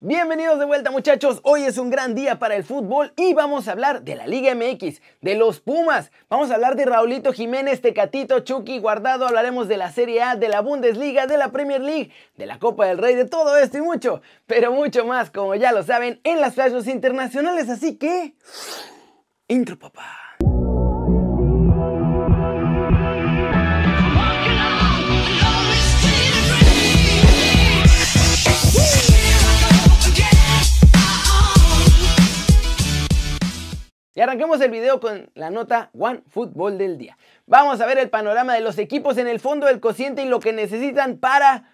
Bienvenidos 0.00 0.60
de 0.60 0.64
vuelta 0.64 0.92
muchachos, 0.92 1.40
hoy 1.42 1.64
es 1.64 1.76
un 1.76 1.90
gran 1.90 2.14
día 2.14 2.38
para 2.38 2.54
el 2.54 2.62
fútbol 2.62 3.12
y 3.16 3.34
vamos 3.34 3.66
a 3.66 3.72
hablar 3.72 4.02
de 4.02 4.14
la 4.14 4.28
Liga 4.28 4.54
MX, 4.54 5.02
de 5.22 5.34
los 5.34 5.58
Pumas, 5.58 6.12
vamos 6.28 6.52
a 6.52 6.54
hablar 6.54 6.76
de 6.76 6.84
Raulito 6.84 7.32
Jiménez, 7.32 7.80
Tecatito, 7.80 8.38
Chucky, 8.38 8.78
Guardado, 8.78 9.26
hablaremos 9.26 9.66
de 9.66 9.76
la 9.76 9.90
Serie 9.90 10.22
A, 10.22 10.36
de 10.36 10.48
la 10.48 10.60
Bundesliga, 10.60 11.26
de 11.26 11.36
la 11.36 11.50
Premier 11.50 11.80
League, 11.80 12.12
de 12.36 12.46
la 12.46 12.60
Copa 12.60 12.86
del 12.86 12.98
Rey, 12.98 13.16
de 13.16 13.24
todo 13.24 13.56
esto 13.56 13.78
y 13.78 13.80
mucho, 13.80 14.22
pero 14.46 14.70
mucho 14.70 15.04
más, 15.04 15.32
como 15.32 15.56
ya 15.56 15.72
lo 15.72 15.82
saben, 15.82 16.20
en 16.22 16.40
las 16.40 16.54
flashes 16.54 16.86
internacionales, 16.86 17.68
así 17.68 17.96
que... 17.96 18.36
Intro 19.48 19.80
papá. 19.80 20.07
Y 34.18 34.20
arranquemos 34.20 34.60
el 34.60 34.72
video 34.72 34.98
con 34.98 35.30
la 35.34 35.48
nota 35.48 35.90
One 35.96 36.22
Fútbol 36.28 36.76
del 36.76 36.98
día. 36.98 37.16
Vamos 37.46 37.80
a 37.80 37.86
ver 37.86 37.98
el 37.98 38.10
panorama 38.10 38.52
de 38.52 38.60
los 38.60 38.76
equipos 38.78 39.16
en 39.16 39.28
el 39.28 39.38
fondo 39.38 39.68
del 39.68 39.78
cociente 39.78 40.24
y 40.24 40.28
lo 40.28 40.40
que 40.40 40.52
necesitan 40.52 41.18
para 41.18 41.70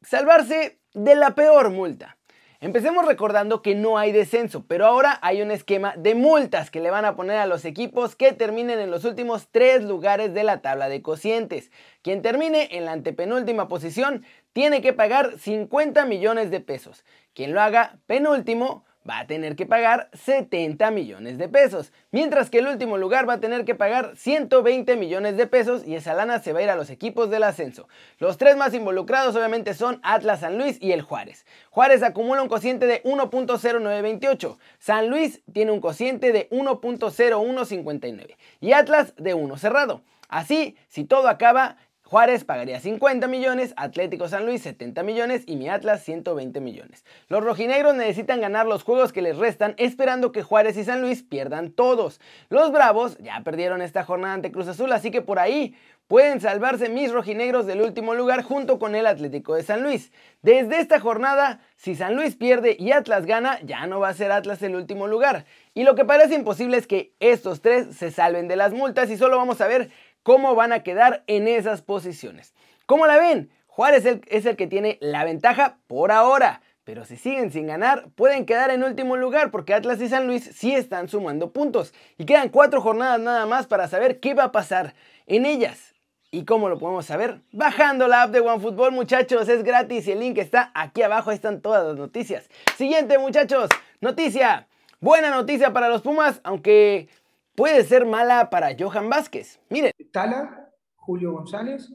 salvarse 0.00 0.78
de 0.94 1.14
la 1.16 1.34
peor 1.34 1.68
multa. 1.68 2.16
Empecemos 2.60 3.04
recordando 3.04 3.60
que 3.60 3.74
no 3.74 3.98
hay 3.98 4.10
descenso, 4.10 4.64
pero 4.66 4.86
ahora 4.86 5.18
hay 5.20 5.42
un 5.42 5.50
esquema 5.50 5.92
de 5.98 6.14
multas 6.14 6.70
que 6.70 6.80
le 6.80 6.90
van 6.90 7.04
a 7.04 7.14
poner 7.14 7.36
a 7.36 7.44
los 7.44 7.66
equipos 7.66 8.16
que 8.16 8.32
terminen 8.32 8.78
en 8.78 8.90
los 8.90 9.04
últimos 9.04 9.48
tres 9.50 9.84
lugares 9.84 10.32
de 10.32 10.44
la 10.44 10.62
tabla 10.62 10.88
de 10.88 11.02
cocientes. 11.02 11.70
Quien 12.00 12.22
termine 12.22 12.68
en 12.70 12.86
la 12.86 12.92
antepenúltima 12.92 13.68
posición 13.68 14.24
tiene 14.54 14.80
que 14.80 14.94
pagar 14.94 15.38
50 15.38 16.06
millones 16.06 16.50
de 16.50 16.60
pesos. 16.60 17.04
Quien 17.34 17.52
lo 17.52 17.60
haga 17.60 17.98
penúltimo 18.06 18.86
va 19.08 19.20
a 19.20 19.26
tener 19.26 19.56
que 19.56 19.66
pagar 19.66 20.08
70 20.12 20.90
millones 20.90 21.38
de 21.38 21.48
pesos, 21.48 21.92
mientras 22.10 22.50
que 22.50 22.58
el 22.58 22.68
último 22.68 22.98
lugar 22.98 23.28
va 23.28 23.34
a 23.34 23.40
tener 23.40 23.64
que 23.64 23.74
pagar 23.74 24.16
120 24.16 24.96
millones 24.96 25.36
de 25.36 25.46
pesos 25.46 25.86
y 25.86 25.94
esa 25.94 26.14
lana 26.14 26.40
se 26.40 26.52
va 26.52 26.60
a 26.60 26.62
ir 26.62 26.70
a 26.70 26.76
los 26.76 26.90
equipos 26.90 27.30
del 27.30 27.42
ascenso. 27.42 27.88
Los 28.18 28.38
tres 28.38 28.56
más 28.56 28.74
involucrados 28.74 29.34
obviamente 29.36 29.74
son 29.74 30.00
Atlas 30.02 30.40
San 30.40 30.58
Luis 30.58 30.78
y 30.80 30.92
el 30.92 31.02
Juárez. 31.02 31.46
Juárez 31.70 32.02
acumula 32.02 32.42
un 32.42 32.48
cociente 32.48 32.86
de 32.86 33.02
1.0928, 33.02 34.58
San 34.78 35.08
Luis 35.08 35.42
tiene 35.52 35.72
un 35.72 35.80
cociente 35.80 36.32
de 36.32 36.48
1.0159 36.50 38.36
y 38.60 38.72
Atlas 38.72 39.14
de 39.16 39.34
1 39.34 39.56
cerrado. 39.56 40.02
Así, 40.28 40.76
si 40.88 41.04
todo 41.04 41.28
acaba, 41.28 41.76
Juárez 42.12 42.44
pagaría 42.44 42.78
50 42.78 43.26
millones, 43.26 43.72
Atlético 43.74 44.28
San 44.28 44.44
Luis 44.44 44.60
70 44.60 45.02
millones 45.02 45.44
y 45.46 45.56
mi 45.56 45.70
Atlas 45.70 46.04
120 46.04 46.60
millones. 46.60 47.06
Los 47.28 47.42
rojinegros 47.42 47.94
necesitan 47.94 48.42
ganar 48.42 48.66
los 48.66 48.82
juegos 48.82 49.14
que 49.14 49.22
les 49.22 49.38
restan 49.38 49.74
esperando 49.78 50.30
que 50.30 50.42
Juárez 50.42 50.76
y 50.76 50.84
San 50.84 51.00
Luis 51.00 51.22
pierdan 51.22 51.70
todos. 51.72 52.20
Los 52.50 52.70
Bravos 52.70 53.16
ya 53.16 53.40
perdieron 53.42 53.80
esta 53.80 54.04
jornada 54.04 54.34
ante 54.34 54.52
Cruz 54.52 54.68
Azul, 54.68 54.92
así 54.92 55.10
que 55.10 55.22
por 55.22 55.38
ahí 55.38 55.74
pueden 56.06 56.42
salvarse 56.42 56.90
mis 56.90 57.10
rojinegros 57.10 57.64
del 57.64 57.80
último 57.80 58.12
lugar 58.12 58.42
junto 58.42 58.78
con 58.78 58.94
el 58.94 59.06
Atlético 59.06 59.54
de 59.54 59.62
San 59.62 59.82
Luis. 59.82 60.12
Desde 60.42 60.80
esta 60.80 61.00
jornada, 61.00 61.60
si 61.76 61.94
San 61.94 62.16
Luis 62.16 62.36
pierde 62.36 62.76
y 62.78 62.92
Atlas 62.92 63.24
gana, 63.24 63.58
ya 63.62 63.86
no 63.86 64.00
va 64.00 64.10
a 64.10 64.14
ser 64.14 64.30
Atlas 64.30 64.62
el 64.62 64.74
último 64.74 65.06
lugar. 65.06 65.46
Y 65.72 65.84
lo 65.84 65.94
que 65.94 66.04
parece 66.04 66.34
imposible 66.34 66.76
es 66.76 66.86
que 66.86 67.14
estos 67.18 67.62
tres 67.62 67.96
se 67.96 68.10
salven 68.10 68.46
de 68.48 68.56
las 68.56 68.74
multas 68.74 69.08
y 69.08 69.16
solo 69.16 69.38
vamos 69.38 69.62
a 69.62 69.66
ver 69.66 69.90
cómo 70.22 70.54
van 70.54 70.72
a 70.72 70.82
quedar 70.82 71.24
en 71.26 71.48
esas 71.48 71.82
posiciones. 71.82 72.54
¿Cómo 72.86 73.06
la 73.06 73.16
ven? 73.18 73.50
Juárez 73.66 74.04
es 74.26 74.46
el 74.46 74.56
que 74.56 74.66
tiene 74.66 74.98
la 75.00 75.24
ventaja 75.24 75.78
por 75.86 76.12
ahora. 76.12 76.60
Pero 76.84 77.04
si 77.04 77.16
siguen 77.16 77.52
sin 77.52 77.68
ganar, 77.68 78.08
pueden 78.16 78.44
quedar 78.44 78.70
en 78.70 78.82
último 78.82 79.16
lugar 79.16 79.52
porque 79.52 79.72
Atlas 79.72 80.00
y 80.00 80.08
San 80.08 80.26
Luis 80.26 80.50
sí 80.54 80.74
están 80.74 81.08
sumando 81.08 81.52
puntos. 81.52 81.94
Y 82.18 82.24
quedan 82.24 82.48
cuatro 82.48 82.80
jornadas 82.80 83.20
nada 83.20 83.46
más 83.46 83.68
para 83.68 83.86
saber 83.86 84.18
qué 84.18 84.34
va 84.34 84.44
a 84.44 84.52
pasar 84.52 84.94
en 85.26 85.46
ellas. 85.46 85.94
¿Y 86.32 86.44
cómo 86.44 86.68
lo 86.68 86.78
podemos 86.78 87.06
saber? 87.06 87.40
Bajando 87.52 88.08
la 88.08 88.22
app 88.22 88.30
de 88.30 88.40
OneFootball, 88.40 88.90
muchachos, 88.90 89.48
es 89.48 89.62
gratis 89.62 90.08
y 90.08 90.12
el 90.12 90.20
link 90.20 90.38
está 90.38 90.72
aquí 90.74 91.02
abajo, 91.02 91.30
están 91.30 91.60
todas 91.60 91.86
las 91.86 91.96
noticias. 91.96 92.48
Siguiente, 92.76 93.18
muchachos, 93.18 93.68
noticia. 94.00 94.66
Buena 94.98 95.30
noticia 95.30 95.72
para 95.72 95.88
los 95.88 96.02
Pumas, 96.02 96.40
aunque 96.42 97.08
puede 97.54 97.84
ser 97.84 98.06
mala 98.06 98.50
para 98.50 98.76
Johan 98.78 99.08
Vázquez. 99.08 99.60
Miren. 99.70 99.92
Tala, 100.12 100.70
Julio 100.96 101.32
González 101.32 101.92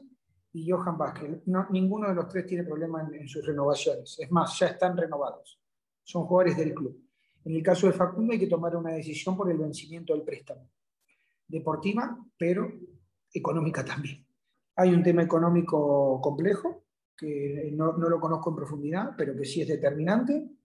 y 0.52 0.70
Johan 0.70 0.98
Vázquez. 0.98 1.42
ninguno 1.70 2.08
de 2.08 2.14
los 2.14 2.28
tres 2.28 2.46
tiene 2.46 2.64
problema 2.64 3.08
en, 3.12 3.28
sus 3.28 3.46
renovaciones. 3.46 4.18
Es 4.18 4.30
más, 4.30 4.58
ya 4.58 4.68
están 4.68 4.96
renovados. 4.96 5.60
Son 6.02 6.24
jugadores 6.24 6.56
del 6.56 6.74
club. 6.74 7.00
En 7.44 7.54
el 7.54 7.62
caso 7.62 7.86
de 7.86 7.92
Facundo 7.92 8.32
hay 8.32 8.38
que 8.38 8.46
tomar 8.46 8.76
una 8.76 8.92
decisión 8.92 9.36
por 9.36 9.50
el 9.50 9.58
vencimiento 9.58 10.14
del 10.14 10.22
préstamo. 10.22 10.68
Deportiva, 11.46 12.18
pero 12.36 12.70
económica 13.32 13.84
también. 13.84 14.26
Hay 14.76 14.92
un 14.92 15.02
tema 15.02 15.22
económico 15.22 16.20
complejo, 16.20 16.84
que 17.16 17.70
no, 17.72 17.94
no 17.94 18.08
lo 18.08 18.20
conozco 18.20 18.50
en 18.50 18.56
profundidad, 18.56 19.10
pero 19.16 19.34
que 19.34 19.44
sí 19.44 19.62
es 19.62 19.68
determinante 19.68 20.57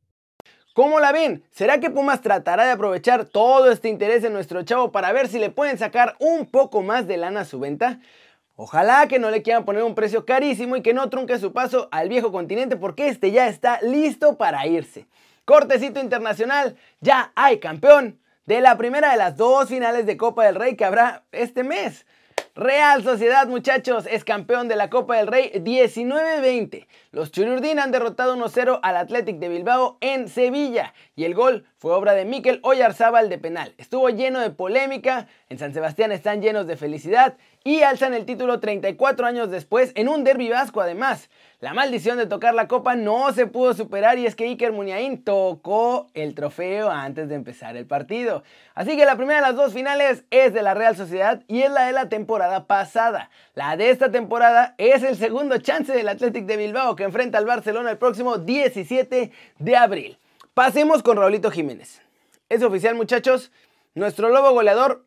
¿Cómo 0.73 0.99
la 0.99 1.11
ven? 1.11 1.43
¿Será 1.51 1.79
que 1.79 1.91
Pumas 1.91 2.21
tratará 2.21 2.65
de 2.65 2.71
aprovechar 2.71 3.25
todo 3.25 3.71
este 3.71 3.89
interés 3.89 4.23
en 4.23 4.33
nuestro 4.33 4.63
chavo 4.63 4.91
para 4.91 5.11
ver 5.11 5.27
si 5.27 5.37
le 5.37 5.51
pueden 5.51 5.77
sacar 5.77 6.15
un 6.17 6.47
poco 6.47 6.81
más 6.81 7.05
de 7.05 7.17
lana 7.17 7.41
a 7.41 7.45
su 7.45 7.59
venta? 7.59 7.99
Ojalá 8.55 9.07
que 9.07 9.19
no 9.19 9.29
le 9.29 9.43
quieran 9.43 9.65
poner 9.65 9.83
un 9.83 9.93
precio 9.93 10.25
carísimo 10.25 10.75
y 10.75 10.81
que 10.81 10.95
no 10.95 11.11
trunque 11.11 11.37
su 11.37 11.53
paso 11.53 11.89
al 11.91 12.09
viejo 12.09 12.31
continente 12.31 12.75
porque 12.75 13.07
este 13.07 13.29
ya 13.29 13.47
está 13.49 13.79
listo 13.83 14.35
para 14.35 14.65
irse. 14.65 15.05
Cortecito 15.45 15.99
internacional, 15.99 16.75
ya 17.01 17.31
hay 17.35 17.59
campeón 17.59 18.19
de 18.47 18.59
la 18.59 18.75
primera 18.75 19.11
de 19.11 19.17
las 19.17 19.37
dos 19.37 19.69
finales 19.69 20.07
de 20.07 20.17
Copa 20.17 20.43
del 20.43 20.55
Rey 20.55 20.75
que 20.75 20.85
habrá 20.85 21.23
este 21.31 21.63
mes. 21.63 22.07
Real 22.55 23.01
Sociedad, 23.01 23.47
muchachos, 23.47 24.05
es 24.05 24.23
campeón 24.23 24.67
de 24.67 24.75
la 24.75 24.91
Copa 24.91 25.17
del 25.17 25.25
Rey 25.25 25.51
19-20. 25.55 26.85
Los 27.11 27.31
Chururdín 27.31 27.79
han 27.79 27.89
derrotado 27.89 28.35
1-0 28.37 28.79
al 28.83 28.95
Athletic 28.95 29.39
de 29.39 29.49
Bilbao 29.49 29.97
en 30.01 30.27
Sevilla 30.27 30.93
y 31.15 31.23
el 31.23 31.33
gol 31.33 31.65
fue 31.79 31.95
obra 31.95 32.13
de 32.13 32.25
Mikel 32.25 32.59
Oyarzábal 32.61 33.29
de 33.29 33.39
penal. 33.39 33.73
Estuvo 33.79 34.07
lleno 34.09 34.39
de 34.39 34.51
polémica, 34.51 35.27
en 35.49 35.57
San 35.57 35.73
Sebastián 35.73 36.11
están 36.11 36.43
llenos 36.43 36.67
de 36.67 36.77
felicidad 36.77 37.37
y 37.63 37.81
alzan 37.81 38.13
el 38.13 38.25
título 38.25 38.59
34 38.59 39.25
años 39.25 39.49
después 39.49 39.91
en 39.95 40.09
un 40.09 40.23
derbi 40.23 40.49
vasco 40.49 40.81
además. 40.81 41.29
La 41.61 41.73
maldición 41.73 42.17
de 42.17 42.25
tocar 42.25 42.53
la 42.53 42.67
copa 42.67 42.95
no 42.95 43.31
se 43.31 43.47
pudo 43.47 43.73
superar 43.73 44.19
y 44.19 44.25
es 44.25 44.35
que 44.35 44.43
Iker 44.43 44.73
Muniain 44.73 45.23
tocó 45.23 46.07
el 46.13 46.35
trofeo 46.35 46.89
antes 46.89 47.29
de 47.29 47.35
empezar 47.35 47.77
el 47.77 47.85
partido. 47.85 48.43
Así 48.75 48.97
que 48.97 49.05
la 49.05 49.15
primera 49.15 49.39
de 49.39 49.47
las 49.47 49.55
dos 49.55 49.73
finales 49.73 50.25
es 50.29 50.53
de 50.53 50.61
la 50.61 50.73
Real 50.73 50.97
Sociedad 50.97 51.41
y 51.47 51.61
es 51.61 51.71
la 51.71 51.85
de 51.85 51.93
la 51.93 52.09
temporada 52.09 52.67
pasada. 52.67 53.29
La 53.55 53.77
de 53.77 53.91
esta 53.91 54.11
temporada 54.11 54.75
es 54.77 55.03
el 55.03 55.15
segundo 55.15 55.57
chance 55.59 55.93
del 55.93 56.09
Athletic 56.09 56.45
de 56.45 56.57
Bilbao 56.57 56.97
que 56.97 57.03
enfrenta 57.03 57.37
al 57.37 57.45
Barcelona 57.45 57.91
el 57.91 57.97
próximo 57.97 58.39
17 58.39 59.31
de 59.59 59.75
abril. 59.77 60.17
Pasemos 60.53 61.01
con 61.01 61.15
Raulito 61.15 61.49
Jiménez. 61.49 62.01
Es 62.49 62.61
oficial 62.61 62.95
muchachos, 62.95 63.51
nuestro 63.95 64.27
lobo 64.29 64.51
goleador 64.51 65.05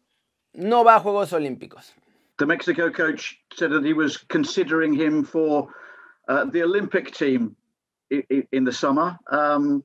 no 0.55 0.85
va 0.85 0.97
a 0.97 1.01
Juegos 1.01 1.35
Olímpicos. 1.35 1.95
The 2.39 2.47
Mexico 2.47 2.91
coach 2.91 3.39
said 3.55 3.71
that 3.71 3.85
he 3.85 3.93
was 3.93 4.17
considering 4.17 4.95
him 4.95 5.25
for 5.25 5.69
uh, 6.29 6.45
the 6.47 6.63
Olympic 6.63 7.15
team 7.15 7.57
in, 8.11 8.47
in 8.53 8.65
the 8.65 8.73
summer. 8.73 9.19
Um, 9.31 9.85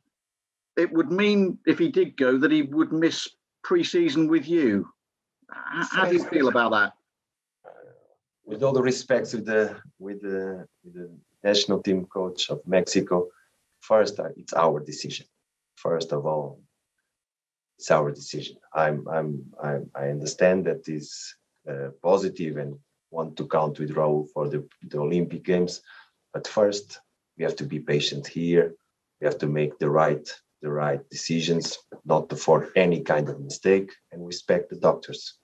it 0.78 0.92
would 0.92 1.12
mean, 1.12 1.58
if 1.66 1.80
he 1.80 1.90
did 1.90 2.18
go, 2.18 2.38
that 2.38 2.52
he 2.52 2.64
would 2.64 2.92
miss 2.92 3.30
pre-season 3.64 4.28
with 4.28 4.48
you. 4.48 4.88
How, 5.50 6.06
do 6.06 6.16
you 6.16 6.24
feel 6.26 6.48
about 6.48 6.72
that? 6.72 6.94
with 8.52 8.64
all 8.64 8.74
the 8.74 8.82
respect 8.82 9.30
to 9.32 9.38
the 9.38 9.78
with 10.00 10.22
the, 10.22 10.68
with 10.84 10.94
the 10.94 11.10
national 11.44 11.82
team 11.82 12.06
coach 12.06 12.50
of 12.50 12.60
Mexico, 12.68 13.28
first 13.80 14.20
uh, 14.20 14.30
it's 14.36 14.54
our 14.54 14.80
decision. 14.80 15.26
First 15.76 16.12
of 16.12 16.26
all, 16.26 16.62
it's 17.80 17.90
our 17.92 18.12
decision. 18.12 18.58
I'm 18.74 19.08
I'm, 19.08 19.46
I'm 19.64 19.90
I 19.96 20.10
understand 20.10 20.66
positive 22.02 22.58
and 22.58 22.78
want 23.12 23.36
to 23.38 23.48
count 23.48 23.80
with 23.80 23.96
Raul 23.96 24.30
for 24.34 24.48
the, 24.50 24.68
the 24.82 25.00
Olympic 25.00 25.44
Games. 25.44 25.82
But 26.34 26.48
first, 26.48 27.00
we 27.38 27.44
have 27.44 27.56
to 27.58 27.66
be 27.66 27.80
patient 27.80 28.28
here. 28.28 28.76
We 29.20 29.26
have 29.26 29.38
to 29.40 29.48
make 29.48 29.78
the 29.80 29.90
right 29.90 30.28
the 30.62 30.72
right 30.72 31.02
decisions, 31.10 31.80
not 32.06 32.30
to 32.30 32.36
for 32.36 32.70
any 32.76 33.02
kind 33.02 33.28
of 33.30 33.40
mistake, 33.40 33.92
and 34.12 34.26
respect 34.28 34.70
the 34.70 34.76
doctors. 34.76 35.40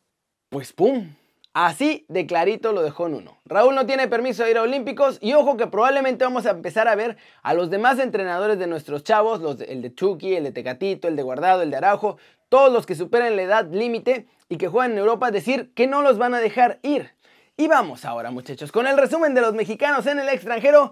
Pues 0.52 0.72
pum, 0.72 1.16
Así 1.60 2.06
de 2.08 2.28
clarito 2.28 2.72
lo 2.72 2.84
dejó 2.84 3.08
en 3.08 3.16
uno. 3.16 3.42
Raúl 3.44 3.74
no 3.74 3.88
tiene 3.88 4.08
permiso 4.08 4.44
de 4.44 4.52
ir 4.52 4.58
a 4.60 4.62
Olímpicos 4.62 5.18
y 5.22 5.34
ojo 5.34 5.58
que 5.58 5.66
probablemente 5.66 6.24
vamos 6.24 6.46
a 6.46 6.52
empezar 6.52 6.88
a 6.88 6.94
ver 6.94 7.18
a 7.42 7.56
los 7.56 7.72
demás 7.72 7.98
entrenadores 7.98 8.60
de 8.60 8.68
nuestros 8.68 9.04
chavos, 9.04 9.42
los 9.42 9.60
el 9.62 9.82
de 9.82 9.92
Chucky, 9.92 10.36
el 10.36 10.44
de 10.44 10.52
Tecatito, 10.52 11.08
el 11.08 11.16
de 11.16 11.24
Guardado, 11.24 11.64
el 11.64 11.72
de 11.72 11.78
Araujo, 11.78 12.18
todos 12.50 12.72
los 12.72 12.86
que 12.86 12.96
superen 12.96 13.36
la 13.36 13.42
edad 13.42 13.72
límite 13.72 14.28
y 14.50 14.58
que 14.58 14.68
juegan 14.68 14.92
en 14.92 15.00
Europa 15.00 15.32
decir 15.32 15.74
que 15.74 15.88
no 15.88 16.02
los 16.02 16.18
van 16.18 16.34
a 16.34 16.40
dejar 16.40 16.80
ir. 16.84 17.12
Y 17.58 17.68
vamos 17.68 18.06
ahora 18.06 18.30
muchachos 18.30 18.72
con 18.72 18.86
el 18.86 18.98
resumen 18.98 19.34
de 19.34 19.42
los 19.42 19.56
mexicanos 19.56 20.06
en 20.06 20.20
el 20.20 20.30
extranjero 20.30 20.92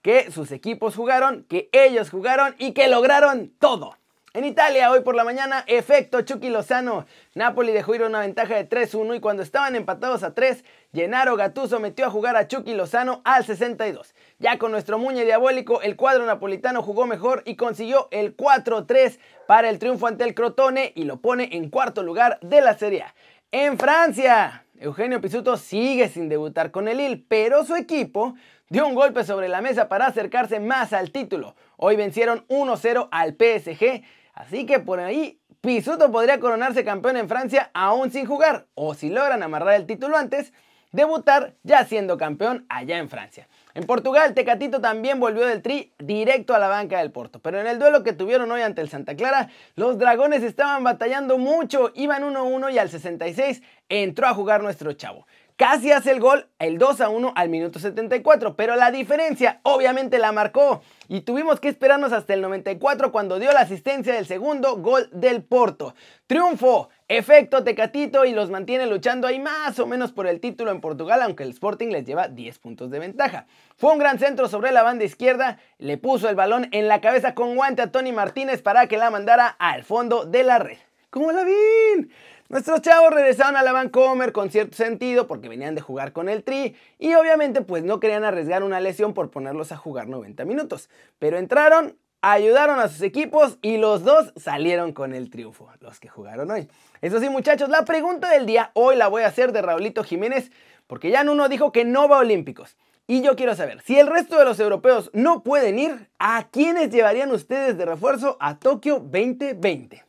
que 0.00 0.30
sus 0.30 0.52
equipos 0.52 0.96
jugaron, 0.96 1.44
que 1.44 1.68
ellos 1.72 2.08
jugaron 2.08 2.54
y 2.58 2.72
que 2.72 2.88
lograron 2.88 3.52
todo. 3.58 3.97
En 4.38 4.44
Italia, 4.44 4.92
hoy 4.92 5.00
por 5.00 5.16
la 5.16 5.24
mañana, 5.24 5.64
efecto 5.66 6.22
Chucky 6.22 6.48
Lozano. 6.48 7.06
Napoli 7.34 7.72
dejó 7.72 7.96
ir 7.96 8.04
una 8.04 8.20
ventaja 8.20 8.54
de 8.54 8.68
3-1 8.68 9.16
y 9.16 9.20
cuando 9.20 9.42
estaban 9.42 9.74
empatados 9.74 10.22
a 10.22 10.32
3, 10.32 10.64
Gennaro 10.94 11.34
Gattuso 11.34 11.80
metió 11.80 12.06
a 12.06 12.10
jugar 12.10 12.36
a 12.36 12.46
Chucky 12.46 12.74
Lozano 12.74 13.20
al 13.24 13.44
62. 13.44 14.14
Ya 14.38 14.56
con 14.56 14.70
nuestro 14.70 14.96
muñe 14.96 15.24
diabólico, 15.24 15.82
el 15.82 15.96
cuadro 15.96 16.24
napolitano 16.24 16.84
jugó 16.84 17.04
mejor 17.04 17.42
y 17.46 17.56
consiguió 17.56 18.06
el 18.12 18.36
4-3 18.36 19.18
para 19.48 19.70
el 19.70 19.80
triunfo 19.80 20.06
ante 20.06 20.22
el 20.22 20.36
Crotone 20.36 20.92
y 20.94 21.02
lo 21.02 21.16
pone 21.16 21.48
en 21.56 21.68
cuarto 21.68 22.04
lugar 22.04 22.38
de 22.40 22.60
la 22.60 22.78
Serie 22.78 23.02
A. 23.02 23.14
En 23.50 23.76
Francia, 23.76 24.66
Eugenio 24.78 25.20
Pisuto 25.20 25.56
sigue 25.56 26.08
sin 26.08 26.28
debutar 26.28 26.70
con 26.70 26.86
el 26.86 26.98
Lille, 26.98 27.24
pero 27.26 27.64
su 27.64 27.74
equipo 27.74 28.36
dio 28.68 28.86
un 28.86 28.94
golpe 28.94 29.24
sobre 29.24 29.48
la 29.48 29.62
mesa 29.62 29.88
para 29.88 30.06
acercarse 30.06 30.60
más 30.60 30.92
al 30.92 31.10
título. 31.10 31.56
Hoy 31.76 31.96
vencieron 31.96 32.46
1-0 32.48 33.08
al 33.10 33.32
PSG 33.32 34.02
Así 34.38 34.66
que 34.66 34.78
por 34.78 35.00
ahí 35.00 35.40
Pisuto 35.60 36.12
podría 36.12 36.38
coronarse 36.38 36.84
campeón 36.84 37.16
en 37.16 37.28
Francia 37.28 37.72
aún 37.74 38.12
sin 38.12 38.24
jugar, 38.24 38.68
o 38.74 38.94
si 38.94 39.10
logran 39.10 39.42
amarrar 39.42 39.74
el 39.74 39.86
título 39.86 40.16
antes, 40.16 40.52
debutar 40.92 41.56
ya 41.64 41.84
siendo 41.84 42.16
campeón 42.16 42.64
allá 42.68 42.98
en 42.98 43.08
Francia. 43.08 43.48
En 43.74 43.84
Portugal, 43.84 44.34
Tecatito 44.34 44.80
también 44.80 45.18
volvió 45.18 45.44
del 45.44 45.60
tri 45.60 45.92
directo 45.98 46.54
a 46.54 46.60
la 46.60 46.68
banca 46.68 46.98
del 46.98 47.10
Porto, 47.10 47.40
pero 47.40 47.60
en 47.60 47.66
el 47.66 47.80
duelo 47.80 48.04
que 48.04 48.12
tuvieron 48.12 48.52
hoy 48.52 48.60
ante 48.60 48.80
el 48.80 48.88
Santa 48.88 49.16
Clara, 49.16 49.48
los 49.74 49.98
dragones 49.98 50.44
estaban 50.44 50.84
batallando 50.84 51.36
mucho, 51.36 51.90
iban 51.96 52.22
1-1 52.22 52.72
y 52.72 52.78
al 52.78 52.90
66 52.90 53.60
entró 53.88 54.28
a 54.28 54.34
jugar 54.34 54.62
nuestro 54.62 54.92
chavo. 54.92 55.26
Casi 55.58 55.90
hace 55.90 56.12
el 56.12 56.20
gol, 56.20 56.46
el 56.60 56.78
2 56.78 57.00
a 57.00 57.08
1 57.08 57.32
al 57.34 57.48
minuto 57.48 57.80
74, 57.80 58.54
pero 58.54 58.76
la 58.76 58.92
diferencia 58.92 59.58
obviamente 59.64 60.20
la 60.20 60.30
marcó 60.30 60.82
y 61.08 61.22
tuvimos 61.22 61.58
que 61.58 61.68
esperarnos 61.68 62.12
hasta 62.12 62.32
el 62.32 62.42
94 62.42 63.10
cuando 63.10 63.40
dio 63.40 63.50
la 63.50 63.62
asistencia 63.62 64.14
del 64.14 64.24
segundo 64.24 64.76
gol 64.76 65.10
del 65.10 65.42
Porto. 65.42 65.96
Triunfo, 66.28 66.90
efecto 67.08 67.64
Tecatito 67.64 68.24
y 68.24 68.34
los 68.34 68.50
mantiene 68.50 68.86
luchando 68.86 69.26
ahí 69.26 69.40
más 69.40 69.80
o 69.80 69.86
menos 69.88 70.12
por 70.12 70.28
el 70.28 70.38
título 70.38 70.70
en 70.70 70.80
Portugal, 70.80 71.22
aunque 71.22 71.42
el 71.42 71.50
Sporting 71.50 71.88
les 71.88 72.04
lleva 72.04 72.28
10 72.28 72.56
puntos 72.60 72.88
de 72.92 73.00
ventaja. 73.00 73.46
Fue 73.76 73.90
un 73.90 73.98
gran 73.98 74.20
centro 74.20 74.46
sobre 74.46 74.70
la 74.70 74.84
banda 74.84 75.06
izquierda, 75.06 75.58
le 75.78 75.98
puso 75.98 76.28
el 76.28 76.36
balón 76.36 76.68
en 76.70 76.86
la 76.86 77.00
cabeza 77.00 77.34
con 77.34 77.56
guante 77.56 77.82
a 77.82 77.90
Tony 77.90 78.12
Martínez 78.12 78.62
para 78.62 78.86
que 78.86 78.96
la 78.96 79.10
mandara 79.10 79.48
al 79.58 79.82
fondo 79.82 80.24
de 80.24 80.44
la 80.44 80.60
red. 80.60 80.78
¿Cómo 81.10 81.32
la 81.32 81.42
vi? 81.42 82.10
Nuestros 82.50 82.80
chavos 82.80 83.12
regresaron 83.12 83.56
a 83.58 83.62
la 83.62 83.72
Vancomer 83.72 84.32
con 84.32 84.50
cierto 84.50 84.74
sentido 84.74 85.26
porque 85.26 85.50
venían 85.50 85.74
de 85.74 85.82
jugar 85.82 86.14
con 86.14 86.30
el 86.30 86.42
Tri 86.42 86.74
y 86.98 87.12
obviamente 87.12 87.60
pues 87.60 87.84
no 87.84 88.00
querían 88.00 88.24
arriesgar 88.24 88.62
una 88.62 88.80
lesión 88.80 89.12
por 89.12 89.30
ponerlos 89.30 89.70
a 89.70 89.76
jugar 89.76 90.08
90 90.08 90.46
minutos. 90.46 90.88
Pero 91.18 91.36
entraron, 91.36 91.98
ayudaron 92.22 92.80
a 92.80 92.88
sus 92.88 93.02
equipos 93.02 93.58
y 93.60 93.76
los 93.76 94.02
dos 94.02 94.32
salieron 94.36 94.94
con 94.94 95.14
el 95.14 95.28
triunfo, 95.28 95.68
los 95.80 96.00
que 96.00 96.08
jugaron 96.08 96.50
hoy. 96.50 96.70
Eso 97.02 97.20
sí 97.20 97.28
muchachos, 97.28 97.68
la 97.68 97.84
pregunta 97.84 98.30
del 98.30 98.46
día 98.46 98.70
hoy 98.72 98.96
la 98.96 99.08
voy 99.08 99.24
a 99.24 99.26
hacer 99.26 99.52
de 99.52 99.60
Raulito 99.60 100.02
Jiménez 100.02 100.50
porque 100.86 101.10
ya 101.10 101.30
uno 101.30 101.50
dijo 101.50 101.70
que 101.70 101.84
no 101.84 102.08
va 102.08 102.16
a 102.16 102.20
Olímpicos. 102.20 102.78
Y 103.06 103.20
yo 103.20 103.36
quiero 103.36 103.56
saber, 103.56 103.82
si 103.82 103.98
el 103.98 104.06
resto 104.06 104.38
de 104.38 104.46
los 104.46 104.58
europeos 104.58 105.10
no 105.12 105.42
pueden 105.42 105.78
ir, 105.78 106.08
¿a 106.18 106.48
quiénes 106.50 106.90
llevarían 106.90 107.30
ustedes 107.30 107.76
de 107.76 107.84
refuerzo 107.84 108.38
a 108.40 108.58
Tokio 108.58 109.00
2020? 109.00 110.07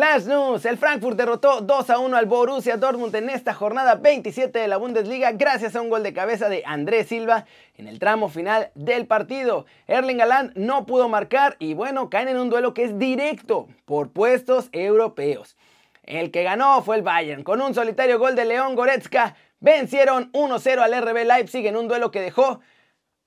Flash 0.00 0.24
News, 0.24 0.64
el 0.64 0.78
Frankfurt 0.78 1.18
derrotó 1.18 1.60
2 1.60 1.90
a 1.90 1.98
1 1.98 2.16
al 2.16 2.24
Borussia 2.24 2.78
Dortmund 2.78 3.14
en 3.14 3.28
esta 3.28 3.52
jornada 3.52 3.96
27 3.96 4.58
de 4.58 4.66
la 4.66 4.78
Bundesliga 4.78 5.32
gracias 5.32 5.76
a 5.76 5.82
un 5.82 5.90
gol 5.90 6.02
de 6.02 6.14
cabeza 6.14 6.48
de 6.48 6.62
Andrés 6.64 7.08
Silva 7.08 7.44
en 7.76 7.86
el 7.86 7.98
tramo 7.98 8.30
final 8.30 8.70
del 8.74 9.06
partido. 9.06 9.66
Erling 9.88 10.22
Haaland 10.22 10.52
no 10.56 10.86
pudo 10.86 11.10
marcar 11.10 11.56
y 11.58 11.74
bueno, 11.74 12.08
caen 12.08 12.28
en 12.28 12.38
un 12.38 12.48
duelo 12.48 12.72
que 12.72 12.84
es 12.84 12.98
directo 12.98 13.68
por 13.84 14.10
puestos 14.10 14.70
europeos. 14.72 15.58
El 16.04 16.30
que 16.30 16.44
ganó 16.44 16.80
fue 16.80 16.96
el 16.96 17.02
Bayern 17.02 17.42
con 17.42 17.60
un 17.60 17.74
solitario 17.74 18.18
gol 18.18 18.34
de 18.36 18.46
León 18.46 18.76
Goretzka. 18.76 19.36
Vencieron 19.58 20.32
1-0 20.32 20.78
al 20.78 21.02
RB 21.02 21.26
Leipzig 21.26 21.66
en 21.66 21.76
un 21.76 21.88
duelo 21.88 22.10
que 22.10 22.22
dejó 22.22 22.60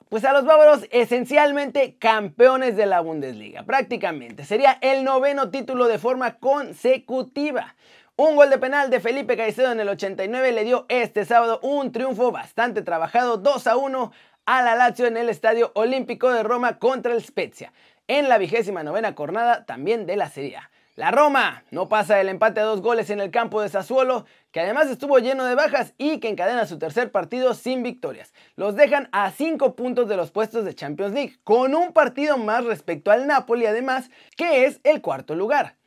pues 0.09 0.25
a 0.25 0.33
los 0.33 0.45
bávaros 0.45 0.88
esencialmente 0.91 1.97
campeones 1.97 2.75
de 2.75 2.85
la 2.85 3.01
Bundesliga, 3.01 3.63
prácticamente. 3.63 4.45
Sería 4.45 4.77
el 4.81 5.03
noveno 5.03 5.50
título 5.50 5.88
de 5.88 6.00
forma 6.00 6.38
consecutiva. 6.39 7.75
Un 8.15 8.35
gol 8.35 8.51
de 8.51 8.59
penal 8.59 8.89
de 8.91 9.00
Felipe 9.00 9.35
Caicedo 9.35 9.71
en 9.71 9.79
el 9.79 9.89
89 9.89 10.51
le 10.51 10.63
dio 10.63 10.85
este 10.88 11.25
sábado 11.25 11.59
un 11.63 11.91
triunfo 11.91 12.31
bastante 12.31 12.83
trabajado 12.83 13.38
2 13.38 13.67
a 13.67 13.75
1 13.75 14.11
a 14.45 14.61
la 14.61 14.75
Lazio 14.75 15.07
en 15.07 15.17
el 15.17 15.29
Estadio 15.29 15.71
Olímpico 15.73 16.29
de 16.31 16.44
Roma 16.44 16.77
contra 16.77 17.13
el 17.13 17.23
Spezia, 17.23 17.73
en 18.07 18.29
la 18.29 18.38
vigésima 18.38 18.83
novena 18.83 19.13
jornada 19.17 19.65
también 19.65 20.06
de 20.06 20.15
la 20.15 20.29
Serie 20.29 20.57
A. 20.57 20.69
La 20.95 21.10
Roma 21.10 21.63
no 21.72 21.90
pasa 21.90 22.18
del 22.18 22.30
empate 22.30 22.60
a 22.60 22.66
dos 22.66 22.81
goles 22.81 23.10
en 23.10 23.19
el 23.19 23.31
campo 23.31 23.60
de 23.60 23.69
Sassuolo, 23.69 24.28
que 24.51 24.60
además 24.60 24.88
estuvo 24.92 25.18
lleno 25.18 25.44
de 25.45 25.56
bajas 25.56 25.95
y 25.98 26.19
que 26.19 26.30
encadena 26.30 26.68
su 26.68 26.78
tercer 26.78 27.12
partido 27.12 27.56
sin 27.56 27.81
victorias. 27.81 28.31
Los 28.56 28.75
dejan 28.75 29.10
a 29.12 29.31
cinco 29.31 29.75
puntos 29.75 30.07
de 30.07 30.18
los 30.18 30.30
puestos 30.30 30.66
de 30.66 30.75
Champions 30.75 31.16
League, 31.16 31.40
con 31.44 31.74
un 31.74 31.94
partido 31.94 32.38
más 32.38 32.63
respecto 32.63 33.10
al 33.10 33.25
Napoli 33.25 33.66
además, 33.66 34.12
que 34.38 34.66
es 34.66 34.81
el 34.84 35.01
cuarto 35.01 35.34
lugar. 35.34 35.78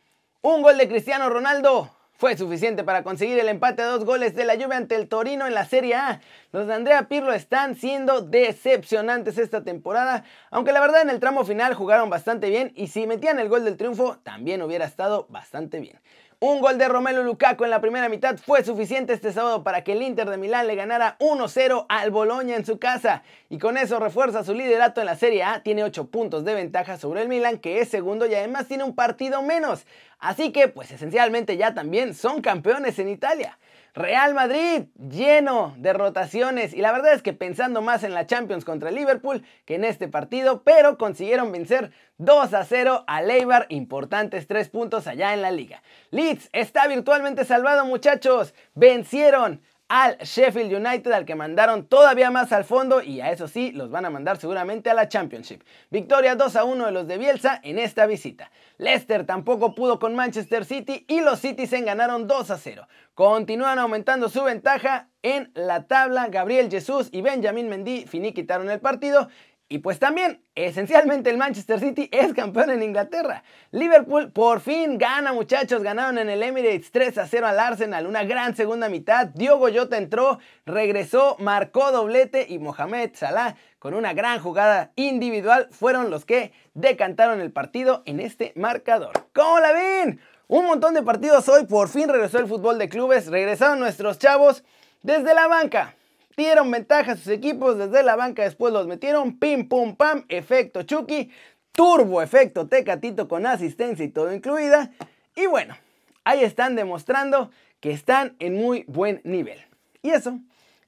Un 0.43 0.62
gol 0.62 0.76
de 0.76 0.88
Cristiano 0.88 1.29
Ronaldo 1.29 1.95
fue 2.16 2.36
suficiente 2.36 2.84
para 2.84 3.02
conseguir 3.02 3.38
el 3.38 3.48
empate 3.48 3.82
a 3.82 3.86
dos 3.86 4.04
goles 4.04 4.34
de 4.34 4.44
la 4.44 4.54
Juve 4.54 4.74
ante 4.74 4.94
el 4.94 5.08
Torino 5.08 5.46
en 5.46 5.54
la 5.54 5.64
Serie 5.66 5.94
A. 5.94 6.20
Los 6.52 6.66
de 6.66 6.74
Andrea 6.74 7.08
Pirlo 7.08 7.32
están 7.32 7.74
siendo 7.74 8.22
decepcionantes 8.22 9.38
esta 9.38 9.62
temporada, 9.62 10.24
aunque 10.50 10.72
la 10.72 10.80
verdad 10.80 11.02
en 11.02 11.10
el 11.10 11.20
tramo 11.20 11.44
final 11.44 11.74
jugaron 11.74 12.08
bastante 12.08 12.48
bien 12.48 12.72
y 12.74 12.88
si 12.88 13.06
metían 13.06 13.38
el 13.38 13.48
gol 13.48 13.64
del 13.64 13.76
triunfo 13.76 14.18
también 14.22 14.62
hubiera 14.62 14.86
estado 14.86 15.26
bastante 15.28 15.80
bien. 15.80 16.00
Un 16.38 16.60
gol 16.60 16.76
de 16.76 16.86
Romelu 16.86 17.22
Lukaku 17.22 17.64
en 17.64 17.70
la 17.70 17.80
primera 17.80 18.10
mitad 18.10 18.36
fue 18.36 18.62
suficiente 18.62 19.14
este 19.14 19.32
sábado 19.32 19.64
para 19.64 19.82
que 19.82 19.92
el 19.92 20.02
Inter 20.02 20.28
de 20.28 20.36
Milán 20.36 20.66
le 20.66 20.74
ganara 20.74 21.16
1-0 21.18 21.86
al 21.88 22.10
Boloña 22.10 22.56
en 22.56 22.66
su 22.66 22.78
casa 22.78 23.22
y 23.48 23.56
con 23.56 23.78
eso 23.78 23.98
refuerza 23.98 24.44
su 24.44 24.52
liderato 24.52 25.00
en 25.00 25.06
la 25.06 25.16
Serie 25.16 25.44
A, 25.44 25.62
tiene 25.62 25.82
8 25.82 26.10
puntos 26.10 26.44
de 26.44 26.52
ventaja 26.52 26.98
sobre 26.98 27.22
el 27.22 27.30
Milán 27.30 27.56
que 27.56 27.80
es 27.80 27.88
segundo 27.88 28.26
y 28.26 28.34
además 28.34 28.68
tiene 28.68 28.84
un 28.84 28.94
partido 28.94 29.40
menos. 29.40 29.86
Así 30.18 30.52
que 30.52 30.68
pues 30.68 30.90
esencialmente 30.90 31.56
ya 31.56 31.72
también 31.72 32.12
son 32.12 32.42
campeones 32.42 32.98
en 32.98 33.08
Italia. 33.08 33.58
Real 33.96 34.34
Madrid 34.34 34.88
lleno 35.08 35.75
de 35.78 35.94
rotaciones. 35.94 36.75
Y 36.75 36.82
la 36.82 36.93
verdad 36.93 37.14
es 37.14 37.22
que 37.22 37.32
pensando 37.32 37.81
más 37.81 38.04
en 38.04 38.12
la 38.12 38.26
Champions 38.26 38.66
contra 38.66 38.90
Liverpool 38.90 39.43
que 39.64 39.76
en 39.76 39.84
este 39.84 40.06
partido, 40.06 40.62
pero 40.64 40.98
consiguieron 40.98 41.50
vencer 41.50 41.93
2 42.19 42.52
a 42.52 42.64
0 42.64 43.05
a 43.06 43.22
Leibar, 43.22 43.65
importantes 43.70 44.46
3 44.46 44.69
puntos 44.69 45.06
allá 45.06 45.32
en 45.32 45.41
la 45.41 45.50
liga. 45.50 45.82
Leeds 46.10 46.50
está 46.53 46.86
virtualmente 46.88 47.46
salvado 47.46 47.86
muchachos, 47.86 48.53
vencieron 48.74 49.62
al 49.88 50.19
Sheffield 50.19 50.72
United, 50.72 51.12
al 51.12 51.24
que 51.24 51.34
mandaron 51.34 51.86
todavía 51.86 52.31
más 52.31 52.52
al 52.52 52.64
fondo 52.64 53.02
y 53.02 53.20
a 53.20 53.31
eso 53.31 53.46
sí, 53.46 53.70
los 53.70 53.90
van 53.90 54.05
a 54.05 54.10
mandar 54.10 54.36
seguramente 54.36 54.90
a 54.90 54.94
la 54.94 55.08
Championship. 55.08 55.62
Victoria 55.90 56.34
2 56.34 56.56
a 56.56 56.64
1 56.64 56.86
de 56.86 56.93
los 56.93 57.06
de 57.06 57.19
Bielsa 57.19 57.60
en 57.62 57.78
esta 57.78 58.06
visita. 58.06 58.50
Leicester 58.78 59.24
tampoco 59.24 59.74
pudo 59.74 59.98
con 59.98 60.16
Manchester 60.16 60.64
City 60.64 61.05
y 61.08 61.20
los 61.20 61.40
Citizens 61.40 61.84
ganaron 61.84 62.26
2 62.26 62.50
a 62.50 62.58
0. 62.58 62.88
Continúan 63.14 63.78
aumentando 63.78 64.28
su 64.28 64.43
ventaja 64.43 65.08
en 65.22 65.52
la 65.55 65.86
tabla. 65.86 66.28
Gabriel 66.28 66.70
Jesús 66.70 67.08
y 67.12 67.22
Benjamin 67.22 67.69
Mendy 67.69 68.06
finiquitaron 68.06 68.69
el 68.70 68.81
partido 68.81 69.28
y 69.69 69.79
pues 69.79 69.99
también, 69.99 70.44
esencialmente 70.55 71.29
el 71.29 71.39
Manchester 71.39 71.81
City 71.81 72.08
es 72.13 72.32
campeón 72.35 72.70
en 72.70 72.85
Inglaterra. 72.85 73.43
Liverpool 73.73 74.31
por 74.31 74.61
fin 74.61 74.96
gana 74.96 75.32
muchachos, 75.32 75.82
ganaron 75.82 76.19
en 76.19 76.31
el 76.31 76.41
Emirates 76.44 76.93
3 76.93 77.19
a 77.19 77.27
0 77.27 77.49
al 77.49 77.58
Arsenal, 77.58 78.06
una 78.06 78.23
gran 78.23 78.55
segunda 78.55 78.89
mitad. 78.89 79.27
Diogo 79.27 79.67
Jota 79.75 79.99
entró, 79.99 80.39
regresó, 80.67 81.37
marcó 81.41 81.91
doblete 81.91 82.46
y 82.49 82.61
Mohamed 82.61 83.11
Salah 83.15 83.56
con 83.81 83.94
una 83.94 84.13
gran 84.13 84.39
jugada 84.39 84.93
individual 84.94 85.67
fueron 85.73 86.11
los 86.11 86.25
que 86.25 86.53
decantaron 86.75 87.41
el 87.41 87.51
partido 87.51 88.05
en 88.06 88.20
este 88.20 88.53
marcador. 88.55 89.27
¿Cómo 89.32 89.58
la 89.58 89.73
ven? 89.73 90.20
Un 90.46 90.67
montón 90.67 90.94
de 90.94 91.03
partidos 91.03 91.49
hoy, 91.49 91.67
por 91.67 91.89
fin 91.89 92.08
regresó 92.08 92.39
el 92.39 92.46
fútbol 92.46 92.79
de 92.79 92.89
clubes, 92.89 93.27
regresaron 93.27 93.81
nuestros 93.81 94.20
chavos 94.20 94.63
desde 95.03 95.35
la 95.35 95.49
banca 95.49 95.96
dieron 96.36 96.70
ventaja 96.70 97.12
a 97.12 97.16
sus 97.16 97.28
equipos 97.28 97.78
desde 97.78 98.02
la 98.02 98.14
banca, 98.14 98.43
después 98.43 98.72
los 98.72 98.86
metieron, 98.86 99.38
pim 99.38 99.69
pum 99.69 99.96
pam, 99.96 100.24
efecto 100.28 100.82
Chucky, 100.82 101.31
turbo 101.72 102.22
efecto 102.22 102.66
Tecatito 102.66 103.26
con 103.26 103.46
asistencia 103.46 104.05
y 104.05 104.08
todo 104.08 104.32
incluida. 104.32 104.90
Y 105.34 105.46
bueno, 105.46 105.76
ahí 106.24 106.43
están 106.44 106.76
demostrando 106.76 107.50
que 107.81 107.90
están 107.90 108.36
en 108.38 108.55
muy 108.55 108.84
buen 108.86 109.20
nivel. 109.24 109.58
Y 110.02 110.10
eso, 110.10 110.38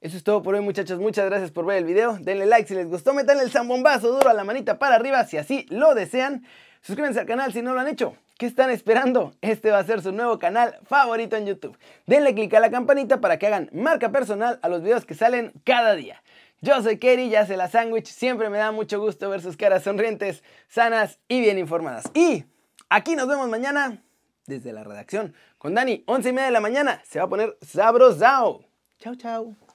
eso 0.01 0.17
es 0.17 0.23
todo 0.23 0.41
por 0.43 0.55
hoy 0.55 0.61
muchachos, 0.61 0.99
muchas 0.99 1.25
gracias 1.25 1.51
por 1.51 1.65
ver 1.65 1.77
el 1.77 1.85
video, 1.85 2.17
denle 2.19 2.45
like 2.45 2.67
si 2.67 2.75
les 2.75 2.87
gustó, 2.87 3.13
metanle 3.13 3.43
el 3.43 3.51
zambombazo 3.51 4.11
duro 4.11 4.29
a 4.29 4.33
la 4.33 4.43
manita 4.43 4.79
para 4.79 4.95
arriba 4.95 5.25
si 5.25 5.37
así 5.37 5.65
lo 5.69 5.93
desean, 5.95 6.45
suscríbanse 6.81 7.19
al 7.19 7.25
canal 7.25 7.51
si 7.53 7.61
no 7.61 7.73
lo 7.73 7.79
han 7.79 7.87
hecho. 7.87 8.15
¿Qué 8.39 8.45
están 8.45 8.69
esperando? 8.69 9.33
Este 9.41 9.69
va 9.69 9.79
a 9.79 9.83
ser 9.83 10.01
su 10.01 10.13
nuevo 10.13 10.39
canal 10.39 10.79
favorito 10.85 11.35
en 11.35 11.45
YouTube. 11.45 11.77
Denle 12.07 12.33
click 12.33 12.53
a 12.53 12.61
la 12.61 12.71
campanita 12.71 13.19
para 13.19 13.37
que 13.37 13.47
hagan 13.47 13.69
marca 13.73 14.13
personal 14.13 14.59
a 14.61 14.69
los 14.69 14.81
videos 14.81 15.03
que 15.03 15.13
salen 15.13 15.51
cada 15.65 15.93
día. 15.93 16.23
Yo 16.61 16.81
soy 16.81 16.99
Kerry, 16.99 17.27
ya 17.29 17.45
se 17.45 17.57
la 17.57 17.67
sándwich. 17.67 18.05
Siempre 18.05 18.49
me 18.49 18.57
da 18.57 18.71
mucho 18.71 18.97
gusto 19.01 19.29
ver 19.29 19.41
sus 19.41 19.57
caras 19.57 19.83
sonrientes, 19.83 20.41
sanas 20.69 21.19
y 21.27 21.41
bien 21.41 21.57
informadas. 21.57 22.05
Y 22.13 22.45
aquí 22.87 23.17
nos 23.17 23.27
vemos 23.27 23.49
mañana 23.49 24.01
desde 24.47 24.71
la 24.71 24.85
redacción 24.85 25.33
con 25.57 25.75
Dani, 25.75 26.05
11 26.07 26.29
y 26.29 26.31
media 26.31 26.45
de 26.45 26.53
la 26.53 26.61
mañana. 26.61 27.01
Se 27.03 27.19
va 27.19 27.25
a 27.25 27.29
poner 27.29 27.57
sabrosao. 27.61 28.63
Chao, 28.99 29.15
chao. 29.15 29.68